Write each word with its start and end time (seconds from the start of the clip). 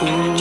Beat 0.00 0.38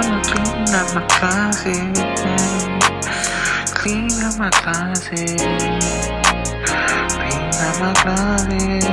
clean 0.00 0.68
up 0.74 0.94
my 0.94 1.06
clean 3.74 4.10
up 7.60 7.78
my 7.80 7.92
closet. 8.02 8.89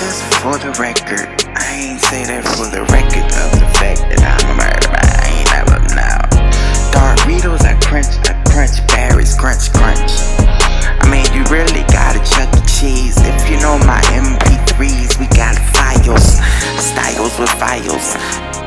Just 0.00 0.24
for 0.40 0.56
the 0.56 0.72
record, 0.80 1.28
I 1.54 1.76
ain't 1.76 2.00
say 2.00 2.24
that 2.24 2.42
for 2.56 2.64
the 2.72 2.88
record 2.88 3.28
of 3.36 3.52
the 3.60 3.68
fact 3.76 4.00
that 4.08 4.24
I'm 4.24 4.56
a 4.56 4.59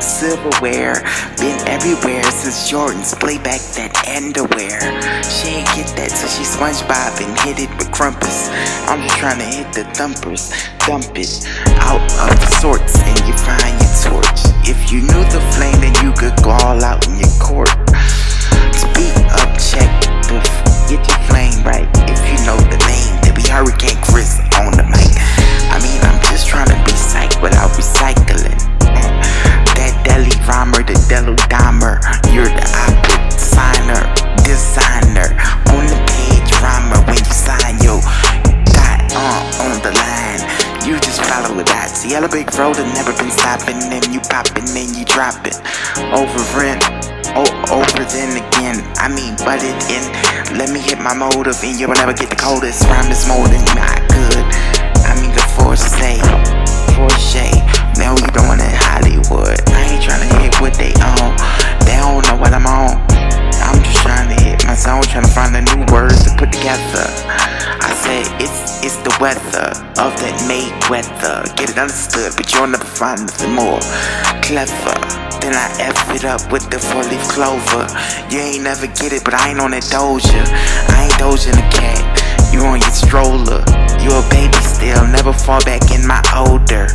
Silverware, 0.02 1.02
been 1.38 1.58
everywhere 1.68 2.22
since 2.24 2.68
Jordan's 2.68 3.14
play 3.14 3.38
back 3.38 3.60
that 3.76 3.92
underwear. 4.16 4.80
She 5.22 5.60
ain't 5.60 5.68
get 5.76 5.88
that, 5.96 6.10
so 6.10 6.26
she 6.26 6.44
SpongeBob 6.44 7.20
and 7.20 7.38
hit 7.40 7.68
it 7.68 7.70
with 7.78 7.90
crumpets. 7.92 8.48
I'm 8.88 9.02
just 9.02 9.18
trying 9.18 9.38
to 9.38 9.44
hit 9.44 9.72
the 9.72 9.84
thumpers, 9.94 10.50
dump 10.86 11.04
it 11.14 11.46
out 11.84 12.00
of 12.30 12.48
sorts, 12.60 12.98
and 12.98 13.18
you 13.28 13.34
find 13.38 13.83
follow 41.64 41.80
the 41.80 41.88
dots. 41.88 42.04
Yellow 42.06 42.28
big 42.28 42.52
road 42.58 42.76
has 42.76 42.94
never 42.94 43.12
been 43.16 43.30
stopping. 43.30 43.78
Then 43.90 44.02
you 44.12 44.20
popping, 44.20 44.64
then 44.74 44.94
you 44.94 45.04
dropping. 45.04 45.54
Over 46.12 46.40
rent. 46.58 46.84
Oh, 47.36 47.48
over 47.72 48.04
then 48.04 48.36
again. 48.36 48.78
I 48.96 49.08
mean, 49.08 49.34
but 49.44 49.60
it 49.62 49.76
in. 49.90 50.04
Let 50.58 50.70
me 50.70 50.80
hit 50.80 51.00
my 51.00 51.14
motive, 51.14 51.58
and 51.62 51.78
you'll 51.78 51.94
never 51.94 52.12
get 52.12 52.30
the 52.30 52.36
coldest. 52.36 52.84
Rhyme 52.84 53.10
is 53.10 53.26
more 53.26 53.46
than 53.48 53.64
not 53.74 54.00
good. 54.08 54.44
I 55.04 55.18
mean, 55.20 55.32
the 55.34 55.44
weather 69.24 69.72
of 70.04 70.12
that 70.20 70.36
make 70.44 70.76
weather. 70.92 71.48
Get 71.56 71.72
it 71.72 71.80
understood, 71.80 72.36
but 72.36 72.52
you'll 72.52 72.68
never 72.68 72.84
find 72.84 73.24
nothing 73.24 73.56
more 73.56 73.80
clever. 74.44 74.92
Then 75.40 75.56
I 75.56 75.64
F 75.80 75.96
it 76.12 76.28
up 76.28 76.44
with 76.52 76.68
the 76.68 76.76
four 76.76 77.00
leaf 77.08 77.24
clover. 77.32 77.88
You 78.28 78.44
ain't 78.44 78.60
never 78.60 78.84
get 78.84 79.16
it, 79.16 79.24
but 79.24 79.32
I 79.32 79.56
ain't 79.56 79.64
on 79.64 79.72
that 79.72 79.88
doja. 79.88 80.44
I 80.92 81.08
ain't 81.08 81.16
dozing 81.16 81.56
a 81.56 81.66
cat. 81.72 82.04
You 82.52 82.68
on 82.68 82.84
your 82.84 82.92
stroller. 82.92 83.64
You 84.04 84.12
a 84.12 84.20
baby 84.28 84.60
still, 84.60 85.00
never 85.08 85.32
fall 85.32 85.64
back 85.64 85.88
in 85.88 86.04
my 86.04 86.20
older, 86.36 86.92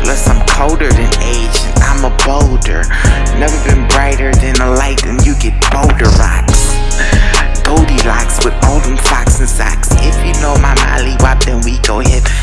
Unless 0.00 0.32
I'm 0.32 0.40
colder 0.48 0.88
than 0.88 1.12
age 1.20 1.60
and 1.60 1.76
I'm 1.84 2.08
a 2.08 2.12
boulder. 2.24 2.88
Never 3.36 3.58
been 3.68 3.84
brighter 3.92 4.32
than 4.32 4.56
a 4.64 4.72
light, 4.80 5.04
and 5.04 5.20
you 5.28 5.36
get 5.44 5.52
bolder 5.68 6.08
rocks. 6.16 6.72
Goldilocks 7.68 8.40
with 8.48 8.56
all 8.64 8.80
them 8.80 8.96
fox 8.96 9.44
and 9.44 9.48
socks 9.48 9.85
enjoy 11.88 12.02
it. 12.16 12.35